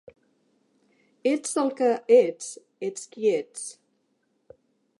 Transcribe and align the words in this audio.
Ets 1.31 1.53
el 1.63 1.69
que 1.81 1.89
ets, 2.15 2.49
ets 2.89 3.05
qui 3.13 3.29
ets. 3.35 3.69